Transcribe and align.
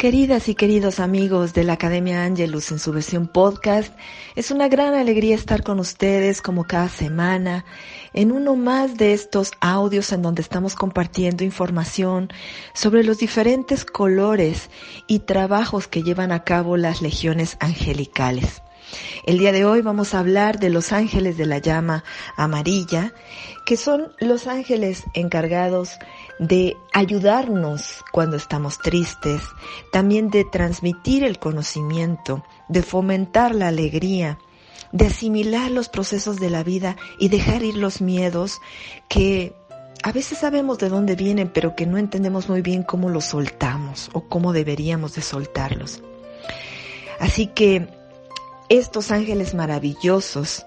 Queridas 0.00 0.48
y 0.48 0.54
queridos 0.54 0.98
amigos 0.98 1.52
de 1.52 1.62
la 1.62 1.74
Academia 1.74 2.24
Angelus 2.24 2.72
en 2.72 2.78
su 2.78 2.90
versión 2.90 3.28
podcast, 3.28 3.94
es 4.34 4.50
una 4.50 4.66
gran 4.66 4.94
alegría 4.94 5.34
estar 5.34 5.62
con 5.62 5.78
ustedes 5.78 6.40
como 6.40 6.64
cada 6.64 6.88
semana 6.88 7.66
en 8.14 8.32
uno 8.32 8.56
más 8.56 8.96
de 8.96 9.12
estos 9.12 9.52
audios 9.60 10.10
en 10.12 10.22
donde 10.22 10.40
estamos 10.40 10.74
compartiendo 10.74 11.44
información 11.44 12.30
sobre 12.72 13.04
los 13.04 13.18
diferentes 13.18 13.84
colores 13.84 14.70
y 15.06 15.18
trabajos 15.18 15.86
que 15.86 16.02
llevan 16.02 16.32
a 16.32 16.44
cabo 16.44 16.78
las 16.78 17.02
legiones 17.02 17.58
angelicales. 17.60 18.62
El 19.26 19.38
día 19.38 19.52
de 19.52 19.66
hoy 19.66 19.82
vamos 19.82 20.14
a 20.14 20.20
hablar 20.20 20.58
de 20.58 20.70
los 20.70 20.92
ángeles 20.92 21.36
de 21.36 21.44
la 21.44 21.58
llama 21.58 22.04
amarilla, 22.36 23.12
que 23.66 23.76
son 23.76 24.12
los 24.18 24.46
ángeles 24.46 25.04
encargados 25.12 25.98
ayudarnos 26.92 28.02
cuando 28.12 28.36
estamos 28.36 28.78
tristes, 28.78 29.42
también 29.92 30.30
de 30.30 30.44
transmitir 30.44 31.24
el 31.24 31.38
conocimiento, 31.38 32.44
de 32.68 32.82
fomentar 32.82 33.54
la 33.54 33.68
alegría, 33.68 34.38
de 34.92 35.06
asimilar 35.06 35.70
los 35.70 35.88
procesos 35.88 36.38
de 36.38 36.50
la 36.50 36.62
vida 36.62 36.96
y 37.18 37.28
dejar 37.28 37.62
ir 37.62 37.76
los 37.76 38.00
miedos 38.00 38.60
que 39.08 39.54
a 40.02 40.12
veces 40.12 40.38
sabemos 40.38 40.78
de 40.78 40.88
dónde 40.88 41.14
vienen, 41.14 41.50
pero 41.52 41.76
que 41.76 41.86
no 41.86 41.98
entendemos 41.98 42.48
muy 42.48 42.62
bien 42.62 42.82
cómo 42.82 43.10
los 43.10 43.26
soltamos 43.26 44.08
o 44.14 44.22
cómo 44.22 44.52
deberíamos 44.52 45.14
de 45.14 45.22
soltarlos. 45.22 46.02
Así 47.18 47.48
que 47.48 47.86
estos 48.70 49.10
ángeles 49.10 49.54
maravillosos 49.54 50.64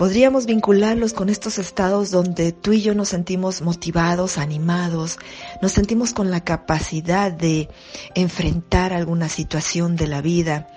podríamos 0.00 0.46
vincularlos 0.46 1.12
con 1.12 1.28
estos 1.28 1.58
estados 1.58 2.10
donde 2.10 2.52
tú 2.52 2.72
y 2.72 2.80
yo 2.80 2.94
nos 2.94 3.10
sentimos 3.10 3.60
motivados, 3.60 4.38
animados, 4.38 5.18
nos 5.60 5.72
sentimos 5.72 6.14
con 6.14 6.30
la 6.30 6.42
capacidad 6.42 7.30
de 7.30 7.68
enfrentar 8.14 8.94
alguna 8.94 9.28
situación 9.28 9.96
de 9.96 10.06
la 10.06 10.22
vida. 10.22 10.68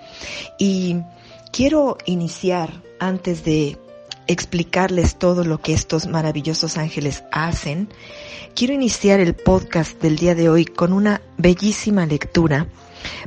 Y 0.58 0.96
quiero 1.52 1.96
iniciar 2.04 2.82
antes 3.00 3.46
de 3.46 3.78
explicarles 4.26 5.18
todo 5.18 5.42
lo 5.42 5.58
que 5.58 5.72
estos 5.72 6.06
maravillosos 6.06 6.76
ángeles 6.76 7.24
hacen, 7.32 7.88
quiero 8.54 8.74
iniciar 8.74 9.20
el 9.20 9.32
podcast 9.32 10.02
del 10.02 10.18
día 10.18 10.34
de 10.34 10.50
hoy 10.50 10.66
con 10.66 10.92
una 10.92 11.22
bellísima 11.38 12.04
lectura 12.04 12.66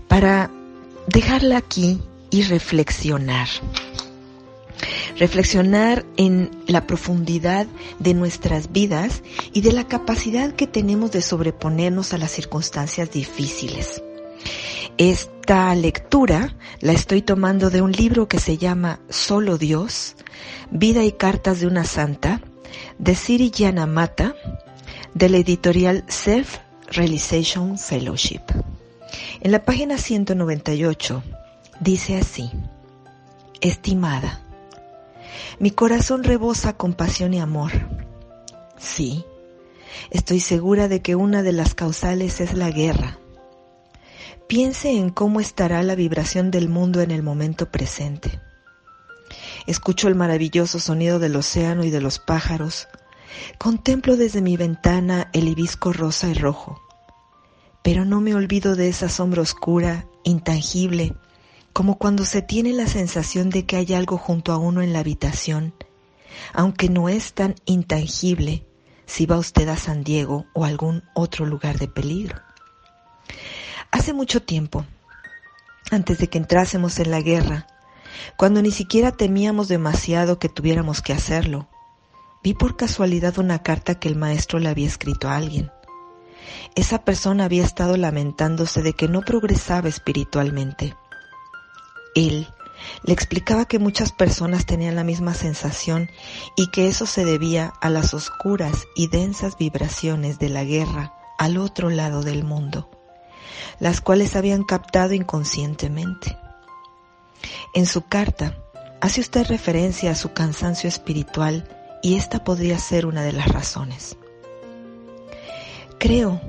para 0.08 0.52
dejarla 1.08 1.58
aquí 1.58 2.00
y 2.30 2.44
reflexionar 2.44 3.48
reflexionar 5.18 6.06
en 6.18 6.52
la 6.68 6.86
profundidad 6.86 7.68
de 8.00 8.14
nuestras 8.14 8.72
vidas 8.72 9.23
y 9.54 9.62
de 9.62 9.73
la 9.73 9.88
capacidad 9.88 10.54
que 10.54 10.68
tenemos 10.68 11.12
de 11.12 11.22
sobreponernos 11.22 12.14
a 12.14 12.18
las 12.18 12.32
circunstancias 12.32 13.12
difíciles. 13.12 14.02
Esta 14.98 15.73
lectura 15.76 16.56
la 16.80 16.92
estoy 16.94 17.22
tomando 17.22 17.70
de 17.70 17.82
un 17.82 17.92
libro 17.92 18.28
que 18.28 18.40
se 18.40 18.58
llama 18.58 19.00
Solo 19.10 19.58
Dios, 19.58 20.16
Vida 20.72 21.04
y 21.04 21.12
Cartas 21.12 21.60
de 21.60 21.68
una 21.68 21.84
Santa, 21.84 22.42
de 22.98 23.16
Siri 23.16 23.52
Yanamata, 23.52 24.36
de 25.14 25.30
la 25.30 25.38
editorial 25.38 26.04
Self 26.08 26.58
Realization 26.92 27.78
Fellowship. 27.78 28.42
En 29.42 29.52
la 29.52 29.64
página 29.64 29.98
198 29.98 31.23
dice 31.80 32.17
así, 32.17 32.49
Estimada, 33.61 34.42
mi 35.59 35.71
corazón 35.71 36.23
rebosa 36.23 36.73
compasión 36.73 37.33
y 37.33 37.39
amor. 37.39 37.71
Sí, 38.77 39.25
estoy 40.11 40.39
segura 40.39 40.87
de 40.87 41.02
que 41.02 41.15
una 41.15 41.43
de 41.43 41.52
las 41.52 41.73
causales 41.73 42.42
es 42.42 42.53
la 42.53 42.70
guerra. 42.70 43.20
Piense 44.48 44.92
en 44.92 45.09
cómo 45.09 45.42
estará 45.42 45.83
la 45.83 45.95
vibración 45.95 46.52
del 46.52 46.70
mundo 46.70 47.02
en 47.02 47.11
el 47.11 47.21
momento 47.21 47.70
presente. 47.70 48.39
Escucho 49.65 50.08
el 50.08 50.15
maravilloso 50.15 50.80
sonido 50.80 51.20
del 51.20 51.36
océano 51.36 51.83
y 51.83 51.89
de 51.89 51.99
los 51.99 52.19
pájaros. 52.19 52.87
Contemplo 53.58 54.15
desde 54.15 54.42
mi 54.42 54.55
ventana 54.55 55.30
el 55.33 55.49
hibisco 55.49 55.92
rosa 55.92 56.30
y 56.30 56.33
rojo. 56.33 56.81
Pero 57.83 58.05
no 58.05 58.21
me 58.21 58.36
olvido 58.36 58.75
de 58.75 58.87
esa 58.87 59.09
sombra 59.09 59.42
oscura, 59.42 60.08
intangible, 60.23 61.14
como 61.77 61.99
cuando 61.99 62.26
se 62.26 62.42
tiene 62.42 62.73
la 62.73 62.88
sensación 62.88 63.52
de 63.52 63.67
que 63.67 63.76
hay 63.76 63.93
algo 63.93 64.17
junto 64.17 64.52
a 64.52 64.58
uno 64.58 64.82
en 64.82 64.93
la 64.93 64.99
habitación, 65.02 65.76
aunque 66.52 66.89
no 66.89 67.08
es 67.08 67.33
tan 67.33 67.54
intangible 67.65 68.65
si 69.05 69.27
va 69.27 69.38
usted 69.38 69.70
a 69.70 69.77
San 69.77 70.04
Diego 70.04 70.48
o 70.55 70.66
algún 70.66 71.04
otro 71.14 71.45
lugar 71.45 71.77
de 71.77 71.87
peligro. 71.87 72.42
Hace 73.92 74.11
mucho 74.11 74.42
tiempo, 74.42 74.87
antes 75.92 76.17
de 76.17 76.26
que 76.26 76.39
entrásemos 76.39 76.98
en 76.98 77.11
la 77.11 77.21
guerra, 77.21 77.67
cuando 78.37 78.64
ni 78.64 78.71
siquiera 78.71 79.11
temíamos 79.11 79.67
demasiado 79.67 80.39
que 80.39 80.49
tuviéramos 80.49 81.04
que 81.04 81.14
hacerlo, 81.14 81.70
vi 82.43 82.55
por 82.55 82.76
casualidad 82.76 83.37
una 83.37 83.61
carta 83.61 83.99
que 83.99 84.08
el 84.08 84.16
maestro 84.16 84.58
le 84.58 84.70
había 84.70 84.87
escrito 84.87 85.30
a 85.30 85.36
alguien. 85.36 85.70
Esa 86.73 87.05
persona 87.05 87.45
había 87.45 87.64
estado 87.64 87.98
lamentándose 87.98 88.82
de 88.82 88.93
que 88.93 89.08
no 89.08 89.21
progresaba 89.21 89.89
espiritualmente 89.89 90.95
él 92.17 92.48
le 93.04 93.14
explicaba 93.14 93.66
que 93.66 93.80
muchas 93.80 94.11
personas 94.11 94.66
tenían 94.66 94.95
la 94.95 95.04
misma 95.04 95.33
sensación 95.33 96.10
y 96.55 96.70
que 96.72 96.88
eso 96.88 97.05
se 97.05 97.26
debía 97.26 97.73
a 97.82 97.89
las 97.89 98.14
oscuras 98.14 98.88
y 98.95 99.08
densas 99.08 99.58
vibraciones 99.58 100.39
de 100.39 100.50
la 100.50 100.64
guerra 100.64 101.14
al 101.38 101.58
otro 101.58 101.89
lado 101.89 102.23
del 102.23 102.44
mundo, 102.44 102.89
las 103.80 104.02
cuales 104.02 104.36
habían 104.36 104.64
captado 104.64 105.14
inconscientemente. 105.14 106.38
En 107.73 107.86
su 107.86 108.04
carta 108.04 108.58
hace 108.99 109.22
usted 109.22 109.45
referencia 109.48 110.11
a 110.11 110.16
su 110.16 110.34
cansancio 110.34 110.88
espiritual 110.89 111.67
y 112.02 112.16
esta 112.16 112.44
podría 112.44 112.80
ser 112.80 113.05
una 113.05 113.23
de 113.23 113.34
las 113.34 113.48
razones. 113.49 114.17
Creo 115.99 116.42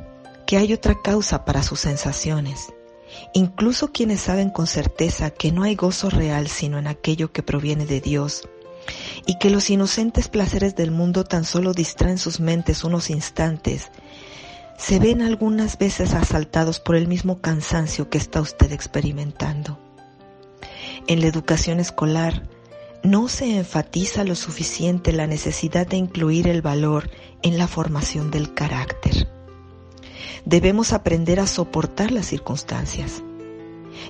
que 0.47 0.57
hay 0.57 0.73
otra 0.73 0.97
causa 1.03 1.45
para 1.45 1.63
sus 1.63 1.81
sensaciones 1.81 2.73
Incluso 3.33 3.93
quienes 3.93 4.21
saben 4.21 4.51
con 4.51 4.67
certeza 4.67 5.31
que 5.31 5.53
no 5.53 5.63
hay 5.63 5.75
gozo 5.75 6.11
real 6.11 6.49
sino 6.49 6.79
en 6.79 6.87
aquello 6.87 7.33
que 7.33 7.43
proviene 7.43 7.87
de 7.87 8.01
Dios, 8.01 8.49
y 9.27 9.39
que 9.39 9.51
los 9.51 9.71
inocentes 9.71 10.29
placeres 10.29 10.75
del 10.75 10.91
mundo 10.91 11.25
tan 11.25 11.45
solo 11.45 11.73
distraen 11.73 12.19
sus 12.19 12.41
mentes 12.41 12.85
unos 12.85 13.11
instantes, 13.11 13.91
se 14.79 14.99
ven 14.99 15.23
algunas 15.23 15.77
veces 15.77 16.15
asaltados 16.15 16.81
por 16.81 16.97
el 16.97 17.09
mismo 17.09 17.41
cansancio 17.41 18.09
que 18.09 18.19
está 18.19 18.41
usted 18.41 18.73
experimentando. 18.73 19.79
En 21.07 21.21
la 21.21 21.27
educación 21.27 21.81
escolar, 21.81 22.49
no 23.03 23.29
se 23.29 23.57
enfatiza 23.57 24.25
lo 24.25 24.35
suficiente 24.35 25.13
la 25.13 25.27
necesidad 25.27 25.87
de 25.87 25.97
incluir 25.97 26.49
el 26.49 26.63
valor 26.63 27.11
en 27.43 27.59
la 27.59 27.69
formación 27.69 28.31
del 28.31 28.55
carácter. 28.55 29.29
Debemos 30.49 30.95
aprender 30.95 31.41
a 31.41 31.47
soportar 31.47 32.11
las 32.11 32.25
circunstancias. 32.25 33.23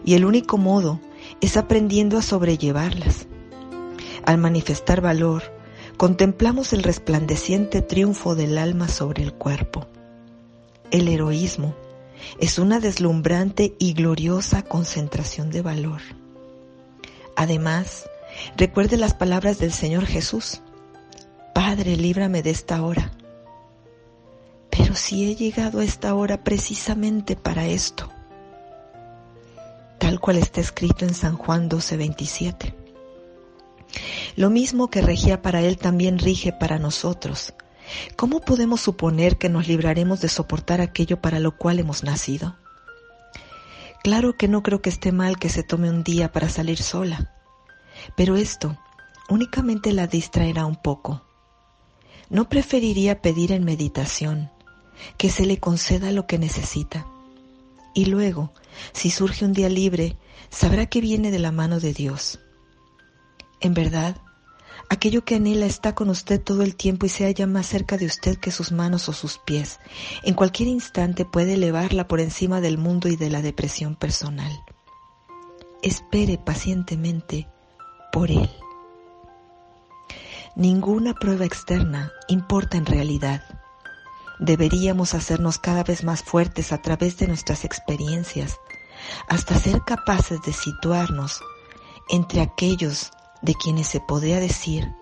Y 0.04 0.14
el 0.14 0.24
único 0.24 0.56
modo 0.56 1.00
es 1.40 1.56
aprendiendo 1.56 2.16
a 2.16 2.22
sobrellevarlas. 2.22 3.26
Al 4.24 4.38
manifestar 4.38 5.00
valor, 5.00 5.42
contemplamos 5.96 6.72
el 6.72 6.84
resplandeciente 6.84 7.82
triunfo 7.82 8.36
del 8.36 8.56
alma 8.56 8.86
sobre 8.86 9.24
el 9.24 9.32
cuerpo. 9.32 9.88
El 10.92 11.08
heroísmo 11.08 11.74
es 12.38 12.60
una 12.60 12.78
deslumbrante 12.78 13.74
y 13.80 13.94
gloriosa 13.94 14.62
concentración 14.62 15.50
de 15.50 15.62
valor. 15.62 16.02
Además, 17.34 18.08
recuerde 18.56 18.96
las 18.96 19.12
palabras 19.12 19.58
del 19.58 19.72
Señor 19.72 20.06
Jesús. 20.06 20.60
Padre, 21.52 21.96
líbrame 21.96 22.44
de 22.44 22.50
esta 22.50 22.80
hora. 22.80 23.10
Pero 24.88 24.96
si 24.96 25.30
he 25.30 25.36
llegado 25.36 25.80
a 25.80 25.84
esta 25.84 26.14
hora 26.14 26.42
precisamente 26.42 27.36
para 27.36 27.66
esto, 27.66 28.10
tal 29.98 30.18
cual 30.18 30.38
está 30.38 30.62
escrito 30.62 31.04
en 31.04 31.12
San 31.12 31.36
Juan 31.36 31.68
12:27. 31.68 32.72
Lo 34.36 34.48
mismo 34.48 34.88
que 34.88 35.02
regía 35.02 35.42
para 35.42 35.60
él 35.60 35.76
también 35.76 36.18
rige 36.18 36.54
para 36.54 36.78
nosotros. 36.78 37.52
¿Cómo 38.16 38.40
podemos 38.40 38.80
suponer 38.80 39.36
que 39.36 39.50
nos 39.50 39.68
libraremos 39.68 40.22
de 40.22 40.30
soportar 40.30 40.80
aquello 40.80 41.20
para 41.20 41.38
lo 41.38 41.58
cual 41.58 41.80
hemos 41.80 42.02
nacido? 42.02 42.56
Claro 44.02 44.38
que 44.38 44.48
no 44.48 44.62
creo 44.62 44.80
que 44.80 44.88
esté 44.88 45.12
mal 45.12 45.38
que 45.38 45.50
se 45.50 45.62
tome 45.62 45.90
un 45.90 46.02
día 46.02 46.32
para 46.32 46.48
salir 46.48 46.82
sola, 46.82 47.34
pero 48.16 48.36
esto 48.36 48.78
únicamente 49.28 49.92
la 49.92 50.06
distraerá 50.06 50.64
un 50.64 50.76
poco. 50.76 51.26
¿No 52.30 52.48
preferiría 52.48 53.20
pedir 53.20 53.52
en 53.52 53.64
meditación 53.64 54.50
que 55.16 55.30
se 55.30 55.46
le 55.46 55.58
conceda 55.58 56.12
lo 56.12 56.26
que 56.26 56.38
necesita? 56.38 57.06
Y 57.94 58.06
luego, 58.06 58.52
si 58.92 59.10
surge 59.10 59.44
un 59.44 59.52
día 59.52 59.68
libre, 59.68 60.16
sabrá 60.50 60.86
que 60.86 61.00
viene 61.00 61.30
de 61.30 61.38
la 61.38 61.52
mano 61.52 61.80
de 61.80 61.92
Dios. 61.92 62.38
En 63.60 63.74
verdad, 63.74 64.16
aquello 64.88 65.24
que 65.24 65.34
anhela 65.34 65.66
está 65.66 65.94
con 65.94 66.08
usted 66.08 66.40
todo 66.40 66.62
el 66.62 66.76
tiempo 66.76 67.06
y 67.06 67.08
se 67.08 67.24
halla 67.24 67.46
más 67.46 67.66
cerca 67.66 67.96
de 67.96 68.06
usted 68.06 68.38
que 68.38 68.50
sus 68.50 68.72
manos 68.72 69.08
o 69.08 69.12
sus 69.12 69.38
pies. 69.38 69.80
En 70.22 70.34
cualquier 70.34 70.68
instante 70.68 71.24
puede 71.24 71.54
elevarla 71.54 72.06
por 72.06 72.20
encima 72.20 72.60
del 72.60 72.78
mundo 72.78 73.08
y 73.08 73.16
de 73.16 73.30
la 73.30 73.42
depresión 73.42 73.96
personal. 73.96 74.52
Espere 75.82 76.38
pacientemente 76.38 77.48
por 78.12 78.30
Él. 78.30 78.50
Ninguna 80.56 81.14
prueba 81.14 81.44
externa 81.44 82.12
importa 82.26 82.76
en 82.76 82.86
realidad. 82.86 83.42
Deberíamos 84.38 85.14
hacernos 85.14 85.58
cada 85.58 85.82
vez 85.82 86.04
más 86.04 86.22
fuertes 86.22 86.72
a 86.72 86.80
través 86.80 87.16
de 87.18 87.26
nuestras 87.26 87.64
experiencias, 87.64 88.60
hasta 89.28 89.58
ser 89.58 89.82
capaces 89.84 90.40
de 90.42 90.52
situarnos 90.52 91.40
entre 92.08 92.40
aquellos 92.40 93.10
de 93.42 93.54
quienes 93.54 93.88
se 93.88 94.00
podría 94.00 94.40
decir 94.40 94.92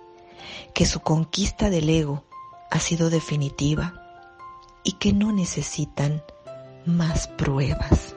que 0.75 0.87
su 0.87 1.01
conquista 1.01 1.71
del 1.71 1.89
ego 1.89 2.25
ha 2.71 2.81
sido 2.81 3.11
definitiva 3.11 3.95
y 4.83 4.93
que 4.93 5.13
no 5.13 5.33
necesitan 5.33 6.23
más 6.85 7.29
pruebas. 7.29 8.15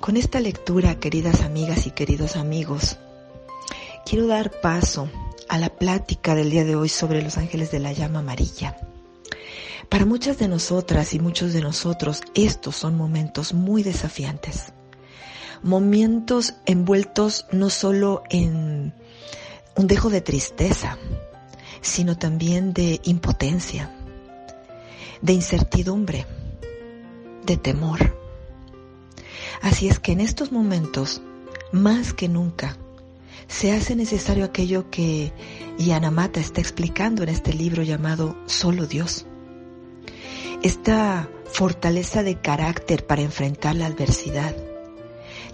Con 0.00 0.16
esta 0.16 0.40
lectura, 0.40 0.98
queridas 0.98 1.42
amigas 1.42 1.86
y 1.86 1.90
queridos 1.90 2.36
amigos, 2.36 2.98
quiero 4.06 4.26
dar 4.26 4.50
paso 4.62 5.02
a 5.04 5.27
la 5.56 5.70
plática 5.70 6.34
del 6.34 6.50
día 6.50 6.64
de 6.64 6.76
hoy 6.76 6.90
sobre 6.90 7.22
los 7.22 7.38
ángeles 7.38 7.70
de 7.70 7.78
la 7.78 7.92
llama 7.92 8.18
amarilla. 8.18 8.76
Para 9.88 10.04
muchas 10.04 10.36
de 10.38 10.48
nosotras 10.48 11.14
y 11.14 11.18
muchos 11.18 11.54
de 11.54 11.62
nosotros, 11.62 12.20
estos 12.34 12.76
son 12.76 12.96
momentos 12.96 13.54
muy 13.54 13.82
desafiantes. 13.82 14.74
Momentos 15.62 16.54
envueltos 16.66 17.46
no 17.50 17.70
solo 17.70 18.22
en 18.28 18.92
un 19.76 19.86
dejo 19.86 20.10
de 20.10 20.20
tristeza, 20.20 20.98
sino 21.80 22.18
también 22.18 22.74
de 22.74 23.00
impotencia, 23.04 23.90
de 25.22 25.32
incertidumbre, 25.32 26.26
de 27.46 27.56
temor. 27.56 28.18
Así 29.62 29.88
es 29.88 29.98
que 29.98 30.12
en 30.12 30.20
estos 30.20 30.52
momentos, 30.52 31.22
más 31.72 32.12
que 32.12 32.28
nunca, 32.28 32.76
se 33.48 33.72
hace 33.72 33.96
necesario 33.96 34.44
aquello 34.44 34.90
que 34.90 35.32
Yanamata 35.78 36.38
está 36.38 36.60
explicando 36.60 37.22
en 37.22 37.30
este 37.30 37.54
libro 37.54 37.82
llamado 37.82 38.36
Solo 38.46 38.86
Dios. 38.86 39.26
Esta 40.62 41.28
fortaleza 41.46 42.22
de 42.22 42.40
carácter 42.40 43.06
para 43.06 43.22
enfrentar 43.22 43.74
la 43.74 43.86
adversidad. 43.86 44.54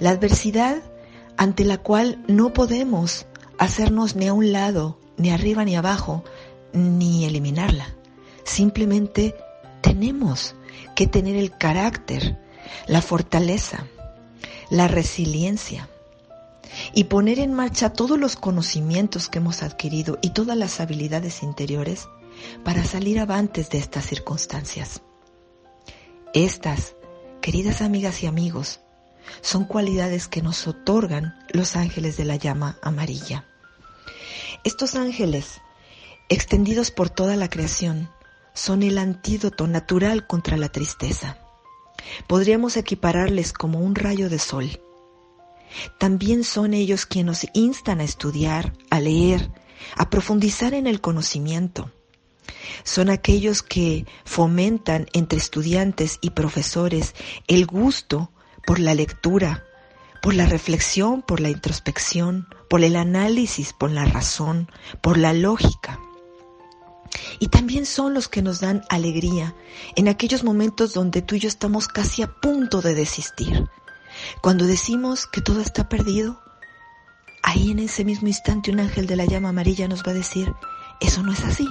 La 0.01 0.11
adversidad 0.11 0.83
ante 1.37 1.65
la 1.65 1.79
cual 1.79 2.23
no 2.27 2.53
podemos 2.53 3.27
hacernos 3.59 4.17
ni 4.17 4.27
a 4.27 4.33
un 4.33 4.53
lado, 4.53 4.99
ni 5.17 5.31
arriba 5.31 5.65
ni 5.65 5.77
abajo, 5.77 6.25
ni 6.73 7.25
eliminarla. 7.25 7.95
Simplemente 8.43 9.37
tenemos 9.81 10.57
que 10.97 11.07
tener 11.07 11.37
el 11.37 11.57
carácter, 11.57 12.39
la 12.89 13.03
fortaleza, 13.03 13.87
la 14.69 14.89
resiliencia 14.89 15.89
y 16.93 17.05
poner 17.05 17.39
en 17.39 17.53
marcha 17.53 17.93
todos 17.93 18.19
los 18.19 18.37
conocimientos 18.37 19.29
que 19.29 19.39
hemos 19.39 19.63
adquirido 19.63 20.19
y 20.23 20.31
todas 20.31 20.57
las 20.57 20.81
habilidades 20.81 21.43
interiores 21.43 22.09
para 22.65 22.85
salir 22.85 23.21
avantes 23.21 23.71
de 23.71 23.79
estas 23.79 24.07
circunstancias. 24.07 25.03
Estas, 26.33 26.95
queridas 27.41 27.81
amigas 27.81 28.23
y 28.23 28.27
amigos, 28.27 28.81
son 29.41 29.65
cualidades 29.65 30.29
que 30.29 30.43
nos 30.43 30.67
otorgan 30.67 31.35
los 31.51 31.77
ángeles 31.77 32.17
de 32.17 32.25
la 32.25 32.37
llama 32.37 32.79
amarilla. 32.83 33.47
Estos 34.65 34.95
ángeles, 34.95 35.61
extendidos 36.29 36.91
por 36.91 37.11
toda 37.11 37.37
la 37.37 37.49
creación, 37.49 38.11
son 38.53 38.83
el 38.83 38.99
antídoto 38.99 39.67
natural 39.67 40.27
contra 40.27 40.57
la 40.57 40.69
tristeza. 40.69 41.39
Podríamos 42.27 42.77
equipararles 42.77 43.53
como 43.53 43.81
un 43.81 43.95
rayo 43.95 44.29
de 44.29 44.39
sol 44.39 44.81
también 45.99 46.45
son 46.45 46.75
ellos 46.75 47.07
quienes 47.07 47.45
nos 47.45 47.51
instan 47.55 48.01
a 48.01 48.05
estudiar, 48.05 48.73
a 48.91 49.01
leer, 49.01 49.51
a 49.97 50.11
profundizar 50.11 50.75
en 50.75 50.87
el 50.87 51.01
conocimiento. 51.01 51.91
Son 52.83 53.09
aquellos 53.11 53.63
que 53.63 54.07
fomentan 54.25 55.07
entre 55.13 55.39
estudiantes 55.39 56.19
y 56.21 56.31
profesores 56.31 57.15
el 57.47 57.67
gusto 57.67 58.31
por 58.67 58.79
la 58.79 58.95
lectura, 58.95 59.65
por 60.23 60.35
la 60.35 60.47
reflexión, 60.47 61.23
por 61.23 61.41
la 61.41 61.51
introspección, 61.51 62.49
por 62.69 62.83
el 62.83 62.97
análisis, 62.97 63.73
por 63.73 63.91
la 63.91 64.05
razón, 64.05 64.71
por 65.03 65.19
la 65.19 65.33
lógica. 65.33 65.99
Y 67.39 67.49
también 67.49 67.87
son 67.87 68.15
los 68.15 68.29
que 68.29 68.43
nos 68.43 68.61
dan 68.61 68.83
alegría 68.89 69.55
en 69.97 70.09
aquellos 70.09 70.43
momentos 70.43 70.95
donde 70.95 71.23
tú 71.23 71.35
y 71.37 71.41
yo 71.41 71.49
estamos 71.49 71.89
casi 71.89 72.23
a 72.23 72.41
punto 72.41 72.81
de 72.81 72.95
desistir, 72.95 73.69
cuando 74.41 74.67
decimos 74.67 75.27
que 75.27 75.41
todo 75.41 75.61
está 75.61 75.89
perdido, 75.89 76.41
ahí 77.43 77.71
en 77.71 77.79
ese 77.79 78.05
mismo 78.05 78.29
instante 78.29 78.71
un 78.71 78.81
ángel 78.81 79.07
de 79.07 79.17
la 79.17 79.25
llama 79.25 79.51
amarilla 79.51 79.89
nos 79.89 80.03
va 80.03 80.11
a 80.11 80.15
decir, 80.15 80.53
eso 81.01 81.23
no 81.23 81.33
es 81.33 81.45
así. 81.45 81.69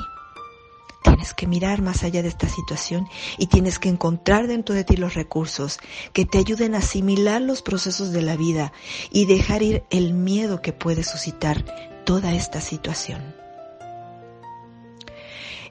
Tienes 1.04 1.34
que 1.34 1.48
mirar 1.48 1.82
más 1.82 2.04
allá 2.04 2.22
de 2.22 2.30
esta 2.30 2.48
situación 2.48 3.08
y 3.38 3.48
tienes 3.48 3.78
que 3.78 3.90
encontrar 3.90 4.48
dentro 4.48 4.74
de 4.74 4.86
ti 4.86 4.96
los 4.96 5.16
recursos 5.16 5.80
que 6.14 6.26
te 6.26 6.38
ayuden 6.38 6.76
a 6.76 6.78
asimilar 6.78 7.42
los 7.42 7.62
procesos 7.62 8.12
de 8.14 8.22
la 8.22 8.38
vida 8.38 8.72
y 9.12 9.26
dejar 9.26 9.64
ir 9.64 9.84
el 9.90 10.14
miedo 10.14 10.62
que 10.62 10.72
puede 10.72 11.04
suscitar 11.04 11.66
toda 12.06 12.34
esta 12.34 12.62
situación. 12.62 13.36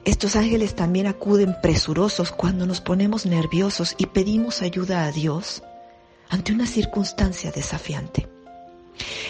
Estos 0.05 0.35
ángeles 0.35 0.75
también 0.75 1.07
acuden 1.07 1.55
presurosos 1.61 2.31
cuando 2.31 2.65
nos 2.65 2.81
ponemos 2.81 3.25
nerviosos 3.25 3.95
y 3.97 4.07
pedimos 4.07 4.61
ayuda 4.61 5.05
a 5.05 5.11
Dios 5.11 5.63
ante 6.33 6.51
una 6.51 6.65
circunstancia 6.65 7.51
desafiante. 7.51 8.27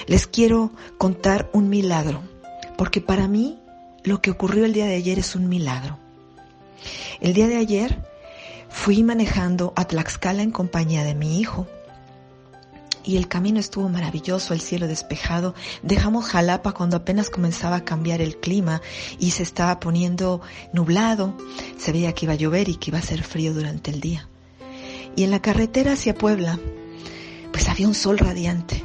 Les 0.08 0.26
quiero 0.26 0.72
contar 0.98 1.50
un 1.52 1.68
milagro, 1.68 2.22
porque 2.78 3.02
para 3.02 3.28
mí 3.28 3.60
lo 4.06 4.22
que 4.22 4.32
ocurrió 4.32 4.64
el 4.64 4.72
día 4.72 4.86
de 4.86 4.96
ayer 4.96 5.20
es 5.20 5.36
un 5.36 5.50
milagro. 5.50 6.00
El 7.20 7.34
día 7.34 7.50
de 7.50 7.58
ayer 7.58 8.02
fui 8.70 9.04
manejando 9.04 9.74
a 9.76 9.84
Tlaxcala 9.84 10.44
en 10.44 10.52
compañía 10.52 11.04
de 11.04 11.14
mi 11.14 11.42
hijo 11.42 11.68
y 13.04 13.18
el 13.18 13.28
camino 13.28 13.60
estuvo 13.60 13.90
maravilloso, 13.90 14.54
el 14.54 14.62
cielo 14.62 14.88
despejado. 14.88 15.56
Dejamos 15.82 16.28
Jalapa 16.28 16.72
cuando 16.72 16.96
apenas 16.96 17.30
comenzaba 17.30 17.76
a 17.76 17.84
cambiar 17.84 18.22
el 18.22 18.38
clima 18.38 18.82
y 19.20 19.32
se 19.32 19.44
estaba 19.44 19.82
poniendo 19.82 20.40
nublado. 20.72 21.36
Se 21.78 21.92
veía 21.92 22.14
que 22.14 22.28
iba 22.28 22.34
a 22.34 22.38
llover 22.38 22.70
y 22.70 22.76
que 22.76 22.92
iba 22.92 23.00
a 23.00 23.02
ser 23.02 23.24
frío 23.24 23.54
durante 23.54 23.92
el 23.92 24.00
día. 24.00 24.30
Y 25.18 25.26
en 25.26 25.32
la 25.32 25.42
carretera 25.42 25.92
hacia 25.92 26.16
Puebla 26.16 26.58
había 27.74 27.88
un 27.88 27.96
sol 27.96 28.20
radiante, 28.20 28.84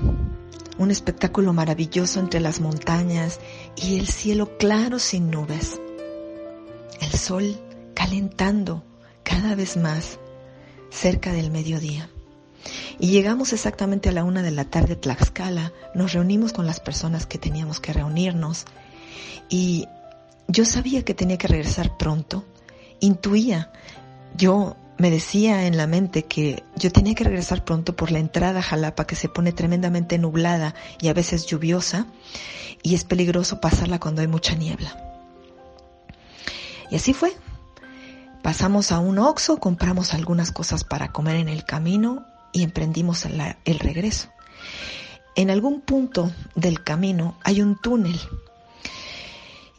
un 0.78 0.90
espectáculo 0.90 1.52
maravilloso 1.52 2.20
entre 2.20 2.40
las 2.40 2.58
montañas 2.58 3.38
y 3.76 3.98
el 3.98 4.08
cielo 4.08 4.56
claro 4.56 4.98
sin 4.98 5.30
nubes. 5.30 5.78
El 6.98 7.12
sol 7.12 7.60
calentando 7.92 8.82
cada 9.24 9.54
vez 9.54 9.76
más 9.76 10.18
cerca 10.88 11.34
del 11.34 11.50
mediodía. 11.50 12.08
Y 12.98 13.08
llegamos 13.08 13.52
exactamente 13.52 14.08
a 14.08 14.12
la 14.12 14.24
una 14.24 14.40
de 14.40 14.52
la 14.52 14.64
tarde 14.64 14.94
a 14.94 15.00
Tlaxcala, 15.02 15.74
nos 15.94 16.14
reunimos 16.14 16.54
con 16.54 16.64
las 16.64 16.80
personas 16.80 17.26
que 17.26 17.36
teníamos 17.36 17.80
que 17.80 17.92
reunirnos 17.92 18.64
y 19.50 19.86
yo 20.46 20.64
sabía 20.64 21.04
que 21.04 21.12
tenía 21.12 21.36
que 21.36 21.48
regresar 21.48 21.98
pronto, 21.98 22.46
intuía, 23.00 23.70
yo 24.34 24.78
me 24.98 25.10
decía 25.10 25.66
en 25.66 25.76
la 25.76 25.86
mente 25.86 26.24
que 26.24 26.64
yo 26.76 26.90
tenía 26.90 27.14
que 27.14 27.24
regresar 27.24 27.64
pronto 27.64 27.94
por 27.94 28.10
la 28.10 28.18
entrada 28.18 28.58
a 28.58 28.62
Jalapa 28.62 29.06
que 29.06 29.14
se 29.14 29.28
pone 29.28 29.52
tremendamente 29.52 30.18
nublada 30.18 30.74
y 31.00 31.08
a 31.08 31.14
veces 31.14 31.46
lluviosa 31.46 32.06
y 32.82 32.94
es 32.94 33.04
peligroso 33.04 33.60
pasarla 33.60 34.00
cuando 34.00 34.22
hay 34.22 34.28
mucha 34.28 34.54
niebla. 34.54 34.96
Y 36.90 36.96
así 36.96 37.14
fue. 37.14 37.32
Pasamos 38.42 38.92
a 38.92 38.98
un 38.98 39.18
Oxo, 39.18 39.58
compramos 39.58 40.14
algunas 40.14 40.50
cosas 40.50 40.84
para 40.84 41.12
comer 41.12 41.36
en 41.36 41.48
el 41.48 41.64
camino 41.64 42.24
y 42.52 42.62
emprendimos 42.62 43.24
el 43.24 43.78
regreso. 43.78 44.28
En 45.36 45.50
algún 45.50 45.80
punto 45.80 46.32
del 46.56 46.82
camino 46.82 47.36
hay 47.44 47.60
un 47.60 47.76
túnel 47.76 48.18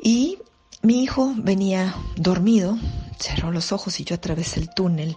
y 0.02 0.38
mi 0.82 1.04
hijo 1.04 1.34
venía 1.36 1.94
dormido 2.16 2.78
cerró 3.20 3.52
los 3.52 3.72
ojos 3.72 4.00
y 4.00 4.04
yo 4.04 4.16
atravesé 4.16 4.60
el 4.60 4.70
túnel 4.70 5.16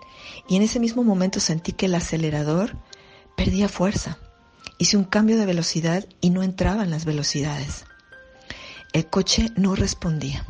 y 0.49 0.57
en 0.57 0.63
ese 0.63 0.81
mismo 0.81 1.05
momento 1.05 1.41
sentí 1.41 1.73
que 1.73 1.87
el 1.87 1.95
acelerador 1.95 2.77
perdía 3.37 3.69
fuerza. 3.69 4.19
Hice 4.79 4.97
un 4.97 5.05
cambio 5.05 5.39
de 5.39 5.47
velocidad 5.47 6.05
y 6.21 6.31
no 6.31 6.43
entraban 6.43 6.91
las 6.91 7.05
velocidades. 7.05 7.85
El 8.93 9.07
coche 9.07 9.49
no 9.57 9.75
respondía. 9.75 10.45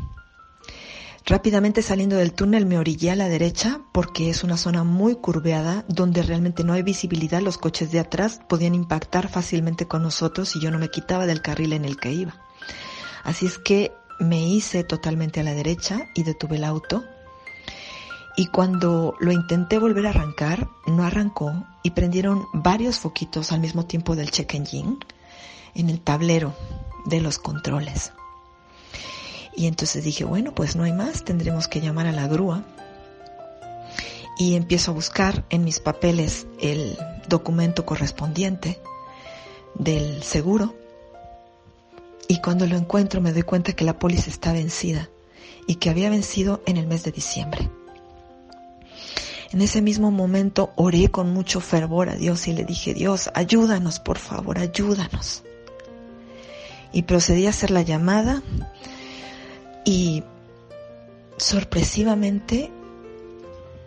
Rápidamente 1.25 1.83
saliendo 1.83 2.17
del 2.17 2.33
túnel 2.33 2.67
me 2.67 2.79
orillé 2.79 3.13
a 3.13 3.17
la 3.17 3.29
derecha 3.29 3.81
porque 3.93 4.29
es 4.29 4.43
una 4.43 4.57
zona 4.57 4.83
muy 4.83 5.15
curveada 5.15 5.85
donde 5.87 6.23
realmente 6.23 6.65
no 6.65 6.73
hay 6.73 6.83
visibilidad. 6.83 7.41
Los 7.41 7.59
coches 7.59 7.93
de 7.93 8.01
atrás 8.01 8.41
podían 8.49 8.75
impactar 8.75 9.29
fácilmente 9.29 9.87
con 9.87 10.03
nosotros 10.03 10.57
y 10.57 10.61
yo 10.61 10.73
no 10.73 10.81
me 10.81 10.91
quitaba 10.91 11.27
del 11.27 11.41
carril 11.41 11.75
en 11.75 11.85
el 11.85 11.97
que 11.97 12.13
iba. 12.13 12.35
Así 13.23 13.47
es 13.47 13.59
que 13.59 13.93
me 14.19 14.45
hice 14.45 14.83
totalmente 14.83 15.41
a 15.41 15.45
la 15.45 15.55
derecha 15.55 16.09
y 16.15 16.25
detuve 16.25 16.57
el 16.57 16.65
auto. 16.65 17.05
Y 18.37 18.47
cuando 18.47 19.15
lo 19.21 19.31
intenté 19.31 19.79
volver 19.79 20.07
a 20.07 20.11
arrancar, 20.11 20.69
no 20.87 21.05
arrancó 21.05 21.53
y 21.83 21.91
prendieron 21.91 22.47
varios 22.53 22.99
foquitos 22.99 23.53
al 23.53 23.61
mismo 23.61 23.85
tiempo 23.85 24.17
del 24.17 24.31
check 24.31 24.55
engine 24.55 24.97
en 25.75 25.91
el 25.91 26.01
tablero 26.01 26.55
de 27.05 27.21
los 27.21 27.39
controles. 27.39 28.13
Y 29.55 29.67
entonces 29.67 30.03
dije, 30.03 30.25
bueno, 30.25 30.55
pues 30.55 30.77
no 30.77 30.85
hay 30.85 30.93
más, 30.93 31.25
tendremos 31.25 31.69
que 31.69 31.81
llamar 31.81 32.07
a 32.07 32.13
la 32.13 32.27
grúa. 32.27 32.65
Y 34.39 34.55
empiezo 34.55 34.91
a 34.91 34.95
buscar 34.95 35.45
en 35.51 35.65
mis 35.65 35.79
papeles 35.79 36.47
el 36.59 36.97
documento 37.29 37.85
correspondiente 37.85 38.81
del 39.75 40.23
seguro. 40.23 40.75
Y 42.29 42.41
cuando 42.41 42.67
lo 42.67 42.77
encuentro 42.77 43.21
me 43.21 43.33
doy 43.33 43.43
cuenta 43.43 43.75
que 43.75 43.85
la 43.85 43.99
póliza 43.99 44.31
está 44.31 44.55
vencida 44.55 45.11
y 45.67 45.75
que 45.75 45.91
había 45.91 46.09
vencido 46.09 46.63
en 46.65 46.79
el 46.79 46.87
mes 46.87 47.05
de 47.05 47.13
diciembre. 47.13 47.69
En 49.53 49.61
ese 49.61 49.83
mismo 49.83 50.11
momento 50.11 50.73
oré 50.77 51.11
con 51.11 51.31
mucho 51.35 51.61
fervor 51.61 52.09
a 52.09 52.15
Dios 52.15 52.49
y 52.49 52.55
le 52.55 52.65
dije, 52.65 52.95
Dios, 52.95 53.31
ayúdanos, 53.35 54.01
por 54.01 54.17
favor, 54.17 54.59
ayúdanos. 54.59 55.43
Y 56.91 57.03
procedí 57.03 57.47
a 57.47 57.51
hacer 57.51 57.71
la 57.71 57.83
llamada 57.83 58.43
y 59.85 60.25
sorpresivamente 61.37 62.71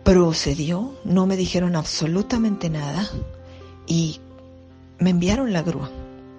procedió, 0.04 0.94
no 1.04 1.26
me 1.26 1.36
dijeron 1.36 1.74
absolutamente 1.74 2.70
nada 2.70 3.10
y 3.88 4.20
me 5.00 5.10
enviaron 5.10 5.52
la 5.52 5.62
grúa. 5.62 5.90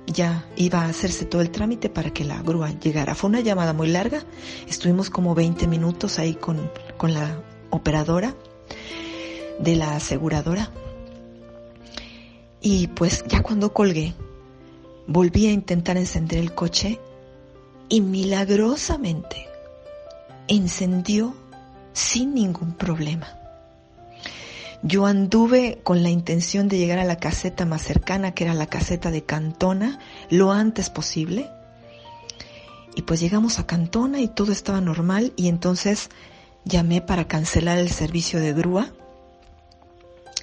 Ya 0.06 0.46
iba 0.56 0.84
a 0.84 0.88
hacerse 0.88 1.26
todo 1.26 1.42
el 1.42 1.52
trámite 1.52 1.90
para 1.90 2.12
que 2.12 2.24
la 2.24 2.42
grúa 2.42 2.72
llegara. 2.80 3.14
Fue 3.14 3.30
una 3.30 3.42
llamada 3.42 3.74
muy 3.74 3.90
larga, 3.90 4.24
estuvimos 4.70 5.10
como 5.10 5.36
20 5.36 5.68
minutos 5.68 6.18
ahí 6.18 6.34
con, 6.34 6.72
con 6.96 7.14
la 7.14 7.42
operadora 7.72 8.34
de 9.60 9.76
la 9.76 9.96
aseguradora. 9.96 10.72
Y 12.62 12.88
pues 12.88 13.24
ya 13.28 13.42
cuando 13.42 13.74
colgué, 13.74 14.14
volví 15.08 15.48
a 15.48 15.52
intentar 15.52 15.98
encender 15.98 16.40
el 16.40 16.54
coche 16.54 17.00
y 17.90 18.02
milagrosamente 18.02 19.48
encendió 20.48 21.36
sin 21.94 22.34
ningún 22.34 22.74
problema. 22.74 23.28
Yo 24.84 25.06
anduve 25.06 25.80
con 25.84 26.04
la 26.04 26.10
intención 26.10 26.68
de 26.68 26.78
llegar 26.78 27.00
a 27.00 27.06
la 27.06 27.18
caseta 27.18 27.66
más 27.66 27.82
cercana, 27.82 28.34
que 28.34 28.44
era 28.44 28.54
la 28.54 28.68
caseta 28.68 29.10
de 29.10 29.24
Cantona, 29.24 30.00
lo 30.30 30.52
antes 30.52 30.90
posible. 30.90 31.50
Y 32.96 33.02
pues 33.02 33.20
llegamos 33.20 33.60
a 33.60 33.66
Cantona 33.66 34.20
y 34.22 34.28
todo 34.28 34.52
estaba 34.52 34.82
normal 34.82 35.34
y 35.36 35.48
entonces 35.48 36.10
llamé 36.64 37.02
para 37.02 37.28
cancelar 37.28 37.78
el 37.80 37.90
servicio 37.90 38.40
de 38.40 38.54
grúa 38.54 38.92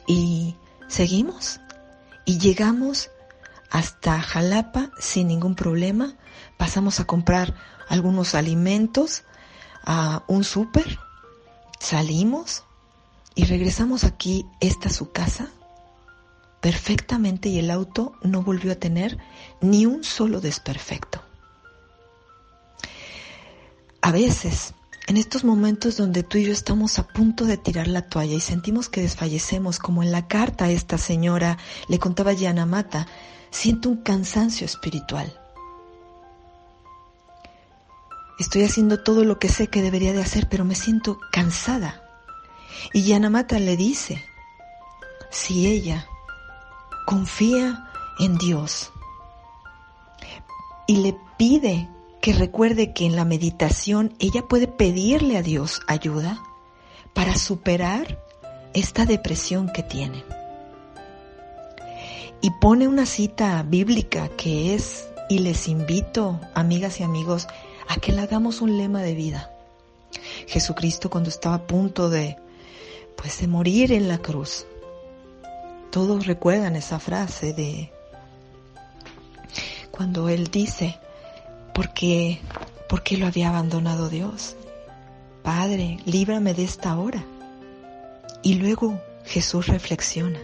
y 0.06 0.56
seguimos. 0.88 1.60
Y 2.24 2.38
llegamos 2.38 3.10
hasta 3.70 4.20
Jalapa 4.20 4.90
sin 4.98 5.28
ningún 5.28 5.54
problema. 5.54 6.14
Pasamos 6.56 7.00
a 7.00 7.04
comprar 7.04 7.54
algunos 7.88 8.34
alimentos 8.34 9.24
a 9.84 10.22
un 10.26 10.44
súper, 10.44 10.98
salimos 11.78 12.64
y 13.34 13.44
regresamos 13.44 14.04
aquí, 14.04 14.46
esta 14.60 14.88
su 14.88 15.10
casa, 15.12 15.48
perfectamente. 16.60 17.48
Y 17.48 17.58
el 17.58 17.70
auto 17.70 18.14
no 18.22 18.42
volvió 18.42 18.72
a 18.72 18.76
tener 18.76 19.18
ni 19.60 19.86
un 19.86 20.04
solo 20.04 20.40
desperfecto. 20.40 21.22
A 24.00 24.12
veces, 24.12 24.74
en 25.06 25.16
estos 25.16 25.44
momentos 25.44 25.96
donde 25.96 26.22
tú 26.22 26.38
y 26.38 26.44
yo 26.44 26.52
estamos 26.52 26.98
a 26.98 27.06
punto 27.06 27.44
de 27.44 27.58
tirar 27.58 27.88
la 27.88 28.02
toalla 28.02 28.34
y 28.34 28.40
sentimos 28.40 28.88
que 28.88 29.02
desfallecemos, 29.02 29.78
como 29.78 30.02
en 30.02 30.12
la 30.12 30.26
carta 30.26 30.66
a 30.66 30.70
esta 30.70 30.96
señora 30.98 31.58
le 31.88 31.98
contaba 31.98 32.32
Mata, 32.66 33.06
Siento 33.50 33.88
un 33.88 33.98
cansancio 33.98 34.64
espiritual. 34.64 35.32
Estoy 38.38 38.64
haciendo 38.64 39.00
todo 39.02 39.24
lo 39.24 39.38
que 39.38 39.48
sé 39.48 39.68
que 39.68 39.80
debería 39.80 40.12
de 40.12 40.22
hacer, 40.22 40.48
pero 40.48 40.64
me 40.64 40.74
siento 40.74 41.20
cansada. 41.30 42.02
Y 42.92 43.02
Yanamata 43.04 43.60
le 43.60 43.76
dice, 43.76 44.24
si 45.30 45.68
ella 45.68 46.08
confía 47.06 47.88
en 48.18 48.36
Dios 48.38 48.90
y 50.88 50.96
le 50.96 51.16
pide 51.38 51.88
que 52.24 52.32
recuerde 52.32 52.94
que 52.94 53.04
en 53.04 53.16
la 53.16 53.26
meditación 53.26 54.14
ella 54.18 54.40
puede 54.48 54.66
pedirle 54.66 55.36
a 55.36 55.42
Dios 55.42 55.82
ayuda 55.86 56.42
para 57.12 57.36
superar 57.36 58.18
esta 58.72 59.04
depresión 59.04 59.68
que 59.68 59.82
tiene 59.82 60.24
y 62.40 62.50
pone 62.62 62.88
una 62.88 63.04
cita 63.04 63.62
bíblica 63.62 64.30
que 64.38 64.74
es, 64.74 65.06
y 65.28 65.40
les 65.40 65.68
invito, 65.68 66.40
amigas 66.54 66.98
y 66.98 67.02
amigos, 67.02 67.46
a 67.88 67.96
que 67.96 68.12
le 68.12 68.22
hagamos 68.22 68.62
un 68.62 68.78
lema 68.78 69.02
de 69.02 69.14
vida. 69.14 69.50
Jesucristo 70.46 71.10
cuando 71.10 71.28
estaba 71.28 71.56
a 71.56 71.66
punto 71.66 72.08
de, 72.08 72.38
pues 73.16 73.38
de 73.38 73.48
morir 73.48 73.92
en 73.92 74.08
la 74.08 74.16
cruz. 74.16 74.64
Todos 75.90 76.26
recuerdan 76.26 76.74
esa 76.74 76.98
frase 76.98 77.52
de 77.52 77.92
cuando 79.90 80.30
él 80.30 80.46
dice, 80.46 80.98
¿por 81.74 81.92
qué, 81.92 82.40
¿por 82.88 83.02
qué 83.02 83.18
lo 83.18 83.26
había 83.26 83.50
abandonado 83.50 84.08
Dios? 84.08 84.56
Padre, 85.42 85.98
líbrame 86.06 86.54
de 86.54 86.64
esta 86.64 86.96
hora. 86.96 87.24
Y 88.42 88.54
luego 88.54 88.98
Jesús 89.26 89.66
reflexiona 89.66 90.38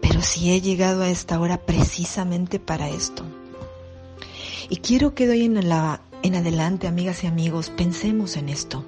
pero 0.00 0.22
si 0.22 0.52
he 0.52 0.60
llegado 0.60 1.02
a 1.02 1.08
esta 1.08 1.38
hora 1.40 1.58
precisamente 1.58 2.58
para 2.58 2.88
esto. 2.88 3.24
Y 4.68 4.76
quiero 4.78 5.14
que 5.14 5.26
de 5.26 5.32
hoy 5.32 5.44
en, 5.44 5.56
en 5.56 6.34
adelante, 6.34 6.86
amigas 6.86 7.24
y 7.24 7.26
amigos, 7.26 7.70
pensemos 7.70 8.36
en 8.36 8.48
esto. 8.48 8.84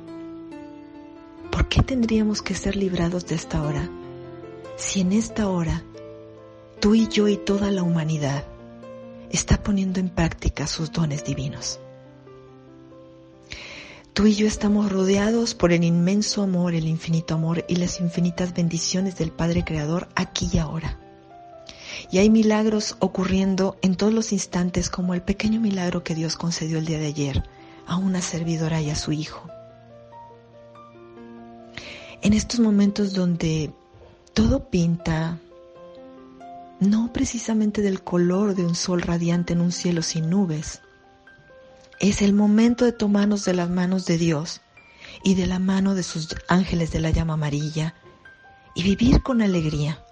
¿Por 1.50 1.68
qué 1.68 1.82
tendríamos 1.82 2.42
que 2.42 2.54
ser 2.54 2.76
librados 2.76 3.26
de 3.26 3.34
esta 3.34 3.62
hora 3.62 3.88
si 4.76 5.00
en 5.00 5.12
esta 5.12 5.48
hora 5.48 5.82
tú 6.78 6.94
y 6.94 7.08
yo 7.08 7.26
y 7.26 7.36
toda 7.36 7.72
la 7.72 7.82
humanidad 7.82 8.44
está 9.30 9.62
poniendo 9.62 10.00
en 10.00 10.08
práctica 10.08 10.66
sus 10.66 10.92
dones 10.92 11.24
divinos? 11.24 11.80
Tú 14.18 14.26
y 14.26 14.34
yo 14.34 14.48
estamos 14.48 14.90
rodeados 14.90 15.54
por 15.54 15.72
el 15.72 15.84
inmenso 15.84 16.42
amor, 16.42 16.74
el 16.74 16.88
infinito 16.88 17.34
amor 17.34 17.64
y 17.68 17.76
las 17.76 18.00
infinitas 18.00 18.52
bendiciones 18.52 19.16
del 19.16 19.30
Padre 19.30 19.64
Creador 19.64 20.08
aquí 20.16 20.50
y 20.52 20.58
ahora. 20.58 20.98
Y 22.10 22.18
hay 22.18 22.28
milagros 22.28 22.96
ocurriendo 22.98 23.76
en 23.80 23.94
todos 23.94 24.12
los 24.12 24.32
instantes 24.32 24.90
como 24.90 25.14
el 25.14 25.22
pequeño 25.22 25.60
milagro 25.60 26.02
que 26.02 26.16
Dios 26.16 26.36
concedió 26.36 26.78
el 26.78 26.86
día 26.86 26.98
de 26.98 27.06
ayer 27.06 27.44
a 27.86 27.96
una 27.96 28.20
servidora 28.20 28.80
y 28.80 28.90
a 28.90 28.96
su 28.96 29.12
hijo. 29.12 29.48
En 32.20 32.32
estos 32.32 32.58
momentos 32.58 33.12
donde 33.12 33.72
todo 34.34 34.68
pinta, 34.68 35.38
no 36.80 37.12
precisamente 37.12 37.82
del 37.82 38.02
color 38.02 38.54
de 38.54 38.64
un 38.64 38.74
sol 38.74 39.02
radiante 39.02 39.52
en 39.52 39.60
un 39.60 39.72
cielo 39.72 40.02
sin 40.02 40.30
nubes, 40.30 40.80
es 42.00 42.22
el 42.22 42.32
momento 42.32 42.84
de 42.84 42.92
tomarnos 42.92 43.44
de 43.44 43.54
las 43.54 43.68
manos 43.68 44.06
de 44.06 44.18
Dios 44.18 44.60
y 45.24 45.34
de 45.34 45.46
la 45.46 45.58
mano 45.58 45.94
de 45.94 46.02
sus 46.02 46.36
ángeles 46.48 46.92
de 46.92 47.00
la 47.00 47.10
llama 47.10 47.34
amarilla 47.34 47.94
y 48.74 48.84
vivir 48.84 49.22
con 49.22 49.42
alegría, 49.42 50.04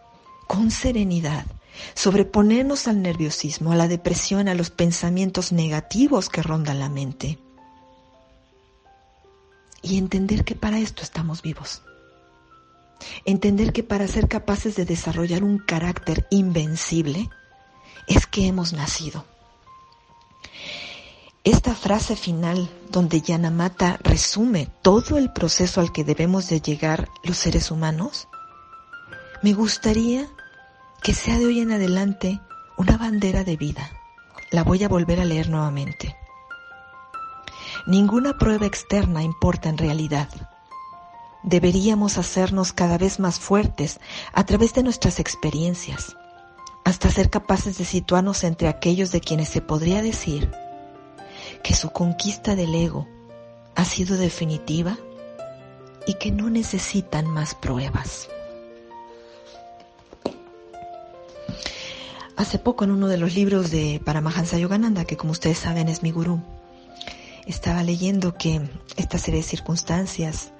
con 0.49 0.70
serenidad, 0.73 1.46
sobreponernos 1.94 2.88
al 2.88 3.02
nerviosismo, 3.02 3.73
a 3.73 3.76
la 3.76 3.87
depresión, 3.87 4.49
a 4.49 4.54
los 4.54 4.70
pensamientos 4.70 5.52
negativos 5.52 6.28
que 6.28 6.42
rondan 6.42 6.80
la 6.80 6.88
mente 6.88 7.38
y 9.82 9.99
entender 9.99 10.44
que 10.44 10.56
para 10.56 10.80
esto 10.80 11.02
estamos 11.02 11.42
vivos. 11.42 11.82
Entender 13.25 13.73
que 13.73 13.83
para 13.83 14.09
ser 14.09 14.29
capaces 14.29 14.76
de 14.76 14.85
desarrollar 14.85 15.45
un 15.45 15.59
carácter 15.59 16.26
invencible 16.31 17.29
es 18.07 18.26
que 18.26 18.47
hemos 18.47 18.73
nacido 18.73 19.25
esta 21.47 21.76
frase 21.76 22.17
final 22.17 22.69
donde 22.91 23.21
Yanamata 23.21 24.00
resume 24.03 24.69
todo 24.83 25.17
el 25.17 25.33
proceso 25.33 25.81
al 25.81 25.93
que 25.93 26.03
debemos 26.03 26.49
de 26.49 26.61
llegar 26.61 27.09
los 27.23 27.37
seres 27.37 27.71
humanos, 27.71 28.26
me 29.45 29.53
gustaría 29.53 30.26
que 31.05 31.15
sea 31.15 31.38
de 31.38 31.47
hoy 31.47 31.61
en 31.61 31.71
adelante 31.71 32.41
una 32.76 32.97
bandera 32.97 33.45
de 33.45 33.57
vida. 33.57 33.88
La 34.50 34.65
voy 34.65 34.83
a 34.83 34.88
volver 34.88 35.21
a 35.21 35.25
leer 35.25 35.49
nuevamente. 35.49 36.17
Ninguna 37.87 38.38
prueba 38.38 38.67
externa 38.67 39.23
importa 39.23 39.69
en 39.69 39.79
realidad. 39.79 40.29
Deberíamos 41.47 42.19
hacernos 42.19 42.73
cada 42.73 42.99
vez 42.99 43.21
más 43.21 43.38
fuertes 43.38 44.00
a 44.33 44.45
través 44.45 44.75
de 44.75 44.83
nuestras 44.83 45.21
experiencias, 45.21 46.17
hasta 46.85 47.09
ser 47.09 47.31
capaces 47.31 47.79
de 47.79 47.85
situarnos 47.85 48.43
entre 48.43 48.67
aquellos 48.67 49.12
de 49.12 49.21
quienes 49.21 49.49
se 49.49 49.61
podría 49.61 50.03
decir 50.03 50.50
que 51.62 51.75
su 51.75 51.91
conquista 51.91 52.57
del 52.57 52.75
ego 52.75 53.07
ha 53.76 53.85
sido 53.85 54.17
definitiva 54.17 54.99
y 56.09 56.15
que 56.15 56.33
no 56.33 56.50
necesitan 56.50 57.29
más 57.29 57.55
pruebas. 57.55 58.29
Hace 62.37 62.59
poco 62.59 62.83
en 62.83 62.91
uno 62.91 63.07
de 63.07 63.19
los 63.19 63.37
libros 63.37 63.71
de 63.71 64.00
Paramahansa 64.05 64.59
Yogananda, 64.59 65.05
que 65.05 65.17
como 65.17 65.31
ustedes 65.31 65.59
saben 65.59 65.88
es 65.88 66.03
mi 66.03 66.11
gurú, 66.11 66.41
estaba 67.47 67.85
leyendo 67.85 68.35
que 68.35 68.69
esta 68.97 69.19
serie 69.19 69.43
de 69.43 69.47
circunstancias 69.47 70.50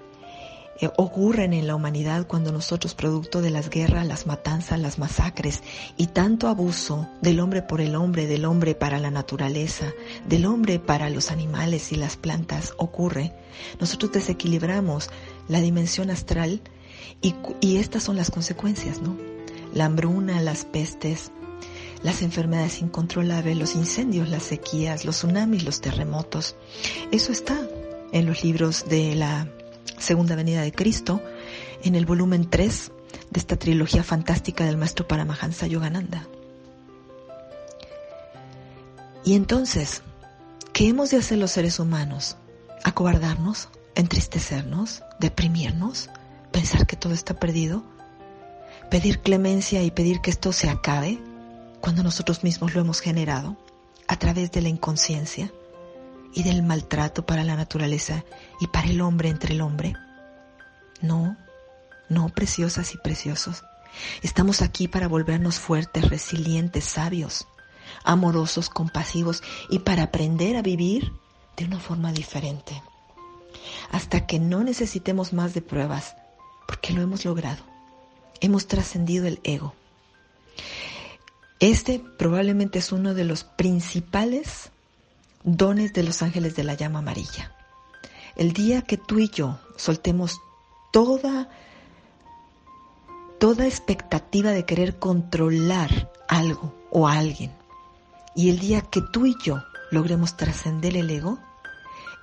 ocurren 0.97 1.53
en 1.55 1.67
la 1.67 1.75
humanidad 1.75 2.27
cuando 2.27 2.53
nosotros, 2.53 2.95
producto 2.95 3.41
de 3.41 3.51
las 3.51 3.71
guerras, 3.71 4.07
las 4.07 4.27
matanzas, 4.27 4.79
las 4.79 4.99
masacres 4.99 5.63
y 5.97 6.09
tanto 6.09 6.49
abuso 6.49 7.09
del 7.23 7.41
hombre 7.41 7.63
por 7.63 7.81
el 7.81 7.95
hombre, 7.95 8.27
del 8.27 8.45
hombre 8.45 8.75
para 8.75 8.99
la 8.99 9.11
naturaleza, 9.11 9.93
del 10.29 10.45
hombre 10.45 10.79
para 10.79 11.09
los 11.09 11.31
animales 11.31 11.93
y 11.93 11.97
las 11.97 12.17
plantas, 12.17 12.75
ocurre, 12.77 13.33
nosotros 13.81 14.13
desequilibramos 14.13 15.11
la 15.49 15.61
dimensión 15.61 16.11
astral 16.11 16.61
y, 17.23 17.35
y 17.61 17.79
estas 17.79 18.03
son 18.03 18.17
las 18.17 18.31
consecuencias, 18.31 19.01
¿no? 19.01 19.17
La 19.73 19.87
hambruna, 19.87 20.41
las 20.43 20.65
pestes, 20.65 21.31
las 22.03 22.23
enfermedades 22.23 22.83
incontrolables, 22.83 23.57
los 23.57 23.75
incendios, 23.75 24.29
las 24.29 24.43
sequías, 24.43 25.05
los 25.05 25.17
tsunamis, 25.17 25.65
los 25.65 25.81
terremotos. 25.81 26.57
Eso 27.11 27.33
está 27.33 27.59
en 28.13 28.27
los 28.27 28.45
libros 28.45 28.89
de 28.89 29.15
la 29.15 29.49
Segunda 29.99 30.37
Venida 30.37 30.63
de 30.63 30.73
Cristo, 30.73 31.23
en 31.83 31.95
el 31.95 32.07
volumen 32.07 32.49
3 32.49 32.93
de 33.31 33.41
esta 33.41 33.57
trilogía 33.57 34.03
fantástica 34.03 34.65
del 34.65 34.77
maestro 34.77 35.07
Paramahansa 35.07 35.67
Yogananda. 35.67 36.27
Y 39.25 39.35
entonces, 39.35 40.03
¿qué 40.73 40.89
hemos 40.89 41.11
de 41.11 41.19
hacer 41.19 41.39
los 41.39 41.51
seres 41.51 41.79
humanos? 41.81 42.37
¿Acobardarnos? 42.85 43.69
¿Entristecernos? 43.95 45.03
¿Deprimirnos? 45.19 46.11
¿Pensar 46.53 46.87
que 46.87 46.97
todo 46.97 47.13
está 47.13 47.35
perdido? 47.35 47.83
¿Pedir 48.91 49.21
clemencia 49.21 49.83
y 49.83 49.91
pedir 49.91 50.21
que 50.21 50.31
esto 50.31 50.53
se 50.53 50.69
acabe? 50.69 51.19
cuando 51.87 52.03
nosotros 52.03 52.43
mismos 52.43 52.75
lo 52.75 52.81
hemos 52.81 53.01
generado 53.01 53.57
a 54.09 54.19
través 54.19 54.51
de 54.51 54.61
la 54.61 54.69
inconsciencia 54.69 55.53
y 56.37 56.43
del 56.43 56.63
maltrato 56.63 57.25
para 57.25 57.43
la 57.43 57.57
naturaleza 57.57 58.23
y 58.61 58.69
para 58.69 58.89
el 58.89 59.01
hombre 59.01 59.31
entre 59.31 59.55
el 59.55 59.63
hombre? 59.63 59.95
No, 61.01 61.37
no, 62.11 62.29
preciosas 62.29 62.95
y 62.95 62.99
preciosos. 62.99 63.65
Estamos 64.23 64.61
aquí 64.61 64.87
para 64.87 65.09
volvernos 65.09 65.59
fuertes, 65.59 66.09
resilientes, 66.11 66.85
sabios, 66.85 67.49
amorosos, 68.05 68.69
compasivos 68.69 69.43
y 69.71 69.79
para 69.79 70.05
aprender 70.05 70.57
a 70.57 70.63
vivir 70.63 71.11
de 71.57 71.65
una 71.65 71.81
forma 71.81 72.13
diferente. 72.13 72.83
Hasta 73.91 74.27
que 74.27 74.39
no 74.39 74.63
necesitemos 74.63 75.33
más 75.33 75.55
de 75.55 75.63
pruebas, 75.63 76.17
porque 76.69 76.93
lo 76.93 77.01
hemos 77.01 77.25
logrado. 77.25 77.65
Hemos 78.41 78.67
trascendido 78.67 79.27
el 79.27 79.41
ego. 79.43 79.75
Este 81.61 82.03
probablemente 82.19 82.79
es 82.79 82.93
uno 82.93 83.15
de 83.15 83.25
los 83.25 83.45
principales 83.45 84.71
dones 85.47 85.95
de 85.95 86.03
los 86.03 86.21
ángeles 86.23 86.57
de 86.57 86.65
la 86.65 86.75
llama 86.75 86.99
amarilla. 86.99 87.53
El 88.35 88.53
día 88.53 88.83
que 88.83 88.99
tú 88.99 89.19
y 89.19 89.31
yo 89.31 89.59
soltemos 89.77 90.41
toda 90.93 91.49
toda 93.39 93.67
expectativa 93.67 94.51
de 94.51 94.65
querer 94.65 94.99
controlar 94.99 96.11
algo 96.29 96.75
o 96.91 97.07
a 97.07 97.19
alguien 97.19 97.53
y 98.35 98.51
el 98.51 98.59
día 98.59 98.81
que 98.81 99.01
tú 99.01 99.25
y 99.27 99.37
yo 99.43 99.63
logremos 99.91 100.37
trascender 100.37 100.97
el 100.97 101.09
ego, 101.11 101.39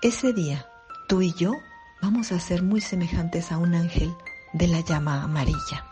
ese 0.01 0.33
día 0.33 0.67
tú 1.07 1.21
y 1.21 1.33
yo 1.33 1.53
vamos 2.01 2.31
a 2.31 2.39
ser 2.39 2.61
muy 2.61 2.81
semejantes 2.81 3.51
a 3.51 3.57
un 3.57 3.73
ángel 3.73 4.13
de 4.53 4.67
la 4.67 4.81
llama 4.81 5.23
amarilla. 5.23 5.85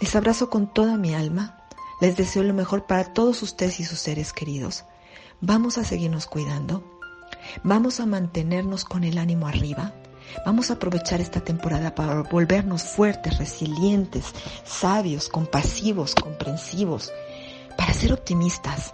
Les 0.00 0.14
abrazo 0.14 0.48
con 0.50 0.72
toda 0.72 0.96
mi 0.96 1.14
alma 1.14 1.56
les 2.00 2.16
deseo 2.16 2.42
lo 2.42 2.54
mejor 2.54 2.86
para 2.86 3.12
todos 3.12 3.42
ustedes 3.42 3.78
y 3.78 3.84
sus 3.84 3.98
seres 3.98 4.32
queridos. 4.32 4.84
Vamos 5.42 5.78
a 5.78 5.84
seguirnos 5.84 6.26
cuidando. 6.26 6.84
Vamos 7.62 7.98
a 7.98 8.06
mantenernos 8.06 8.84
con 8.84 9.04
el 9.04 9.16
ánimo 9.16 9.46
arriba. 9.46 9.94
Vamos 10.44 10.70
a 10.70 10.74
aprovechar 10.74 11.20
esta 11.20 11.40
temporada 11.40 11.94
para 11.94 12.22
volvernos 12.22 12.82
fuertes, 12.82 13.38
resilientes, 13.38 14.26
sabios, 14.64 15.28
compasivos, 15.30 16.14
comprensivos, 16.14 17.10
para 17.76 17.94
ser 17.94 18.12
optimistas, 18.12 18.92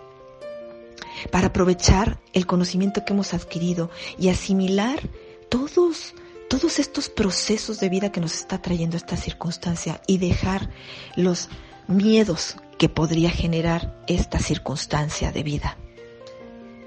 para 1.32 1.48
aprovechar 1.48 2.20
el 2.32 2.46
conocimiento 2.46 3.04
que 3.04 3.12
hemos 3.12 3.34
adquirido 3.34 3.90
y 4.16 4.28
asimilar 4.28 5.00
todos 5.48 6.14
todos 6.48 6.78
estos 6.78 7.08
procesos 7.08 7.80
de 7.80 7.88
vida 7.88 8.12
que 8.12 8.20
nos 8.20 8.36
está 8.36 8.62
trayendo 8.62 8.96
esta 8.96 9.16
circunstancia 9.16 10.00
y 10.06 10.18
dejar 10.18 10.70
los 11.16 11.48
miedos 11.88 12.56
que 12.78 12.88
podría 12.88 13.30
generar 13.30 14.00
esta 14.06 14.38
circunstancia 14.38 15.32
de 15.32 15.42
vida. 15.42 15.76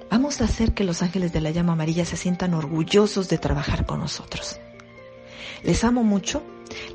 Vamos 0.09 0.41
a 0.41 0.45
hacer 0.45 0.73
que 0.73 0.83
los 0.83 1.01
ángeles 1.03 1.33
de 1.33 1.41
la 1.41 1.51
llama 1.51 1.73
amarilla 1.73 2.03
se 2.03 2.17
sientan 2.17 2.53
orgullosos 2.53 3.29
de 3.29 3.37
trabajar 3.37 3.85
con 3.85 3.99
nosotros. 3.99 4.59
Les 5.63 5.83
amo 5.83 6.03
mucho. 6.03 6.41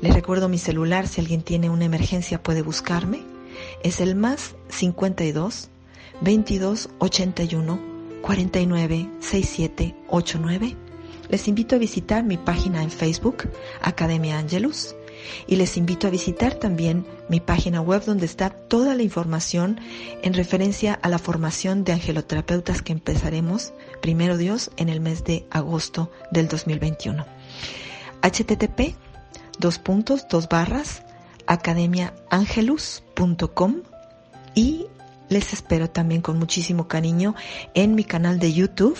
Les 0.01 0.13
recuerdo 0.13 0.49
mi 0.49 0.57
celular. 0.57 1.07
Si 1.07 1.21
alguien 1.21 1.41
tiene 1.41 1.69
una 1.69 1.85
emergencia 1.85 2.43
puede 2.43 2.61
buscarme. 2.61 3.23
Es 3.83 4.01
el 4.01 4.15
más 4.15 4.55
52 4.69 5.69
22 6.21 6.89
81 6.99 7.79
49 8.21 9.09
67 9.19 9.95
89. 10.09 10.75
Les 11.29 11.47
invito 11.47 11.75
a 11.75 11.79
visitar 11.79 12.23
mi 12.23 12.37
página 12.37 12.83
en 12.83 12.91
Facebook, 12.91 13.49
Academia 13.81 14.37
Angelus 14.37 14.95
y 15.47 15.55
les 15.55 15.77
invito 15.77 16.07
a 16.07 16.11
visitar 16.11 16.55
también 16.55 17.05
mi 17.29 17.39
página 17.39 17.81
web 17.81 18.03
donde 18.05 18.25
está 18.25 18.49
toda 18.49 18.95
la 18.95 19.03
información 19.03 19.79
en 20.23 20.33
referencia 20.33 20.99
a 21.01 21.09
la 21.09 21.19
formación 21.19 21.83
de 21.83 21.93
angeloterapeutas 21.93 22.81
que 22.81 22.93
empezaremos, 22.93 23.73
primero 24.01 24.37
Dios, 24.37 24.71
en 24.77 24.89
el 24.89 25.01
mes 25.01 25.23
de 25.23 25.45
agosto 25.49 26.11
del 26.31 26.47
2021. 26.47 27.25
http 28.21 28.95
dos 29.59 29.79
puntos, 29.79 30.27
dos 30.29 30.47
barras, 30.49 31.03
academiaangelus.com 31.47 33.75
y 34.53 34.87
les 35.29 35.53
espero 35.53 35.89
también 35.89 36.21
con 36.21 36.37
muchísimo 36.37 36.87
cariño 36.87 37.33
en 37.73 37.95
mi 37.95 38.03
canal 38.03 38.37
de 38.39 38.53
YouTube 38.53 38.99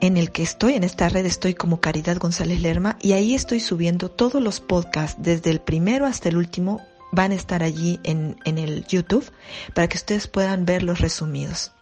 en 0.00 0.16
el 0.16 0.32
que 0.32 0.42
estoy, 0.42 0.74
en 0.74 0.84
esta 0.84 1.08
red 1.08 1.26
estoy 1.26 1.54
como 1.54 1.80
Caridad 1.80 2.16
González 2.16 2.60
Lerma 2.60 2.96
y 3.00 3.12
ahí 3.12 3.34
estoy 3.34 3.60
subiendo 3.60 4.10
todos 4.10 4.42
los 4.42 4.60
podcasts, 4.60 5.22
desde 5.22 5.50
el 5.50 5.60
primero 5.60 6.06
hasta 6.06 6.28
el 6.28 6.36
último, 6.36 6.80
van 7.12 7.32
a 7.32 7.34
estar 7.34 7.62
allí 7.62 8.00
en, 8.04 8.36
en 8.44 8.58
el 8.58 8.86
YouTube 8.86 9.30
para 9.74 9.88
que 9.88 9.96
ustedes 9.96 10.26
puedan 10.26 10.64
ver 10.64 10.82
los 10.82 11.00
resumidos. 11.00 11.72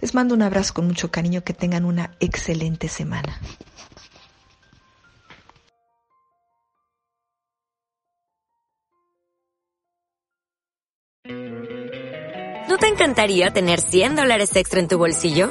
Les 0.00 0.14
mando 0.14 0.34
un 0.34 0.42
abrazo 0.42 0.74
con 0.74 0.86
mucho 0.86 1.10
cariño, 1.10 1.42
que 1.42 1.52
tengan 1.52 1.84
una 1.84 2.14
excelente 2.20 2.88
semana. 2.88 3.40
¿No 12.68 12.76
te 12.78 12.86
encantaría 12.86 13.50
tener 13.50 13.80
100 13.80 14.14
dólares 14.14 14.54
extra 14.54 14.78
en 14.78 14.88
tu 14.88 14.98
bolsillo? 14.98 15.50